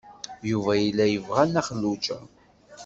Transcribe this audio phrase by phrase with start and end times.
[0.49, 2.17] Yuba yella yebɣa Nna Xelluǧa.